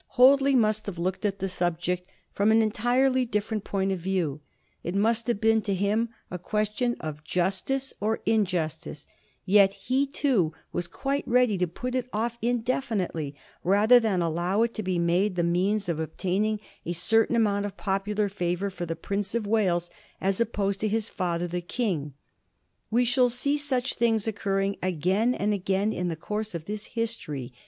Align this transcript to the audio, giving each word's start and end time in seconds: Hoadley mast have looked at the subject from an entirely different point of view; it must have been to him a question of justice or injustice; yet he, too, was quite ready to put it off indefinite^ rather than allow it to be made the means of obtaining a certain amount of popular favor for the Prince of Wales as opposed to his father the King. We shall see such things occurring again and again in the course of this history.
Hoadley 0.17 0.55
mast 0.55 0.87
have 0.87 0.97
looked 0.97 1.25
at 1.25 1.37
the 1.37 1.47
subject 1.47 2.09
from 2.31 2.51
an 2.51 2.63
entirely 2.63 3.23
different 3.23 3.63
point 3.63 3.91
of 3.91 3.99
view; 3.99 4.41
it 4.83 4.95
must 4.95 5.27
have 5.27 5.39
been 5.39 5.61
to 5.61 5.75
him 5.75 6.09
a 6.31 6.39
question 6.39 6.95
of 6.99 7.23
justice 7.23 7.93
or 8.01 8.19
injustice; 8.25 9.05
yet 9.45 9.73
he, 9.73 10.07
too, 10.07 10.53
was 10.73 10.87
quite 10.87 11.27
ready 11.27 11.55
to 11.59 11.67
put 11.67 11.93
it 11.93 12.09
off 12.11 12.41
indefinite^ 12.41 13.35
rather 13.63 13.99
than 13.99 14.23
allow 14.23 14.63
it 14.63 14.73
to 14.73 14.81
be 14.81 14.97
made 14.97 15.35
the 15.35 15.43
means 15.43 15.87
of 15.87 15.99
obtaining 15.99 16.59
a 16.83 16.93
certain 16.93 17.35
amount 17.35 17.67
of 17.67 17.77
popular 17.77 18.27
favor 18.27 18.71
for 18.71 18.87
the 18.87 18.95
Prince 18.95 19.35
of 19.35 19.45
Wales 19.45 19.91
as 20.19 20.41
opposed 20.41 20.79
to 20.79 20.87
his 20.87 21.09
father 21.09 21.47
the 21.47 21.61
King. 21.61 22.15
We 22.89 23.05
shall 23.05 23.29
see 23.29 23.55
such 23.55 23.93
things 23.93 24.27
occurring 24.27 24.77
again 24.81 25.35
and 25.35 25.53
again 25.53 25.93
in 25.93 26.07
the 26.07 26.15
course 26.15 26.55
of 26.55 26.65
this 26.65 26.85
history. 26.85 27.53